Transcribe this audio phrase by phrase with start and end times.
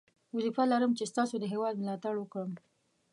[0.35, 2.51] وظیفه لرم چې ستاسو د هیواد ملاتړ وکړم.